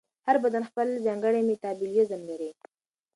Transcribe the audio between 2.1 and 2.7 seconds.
لري.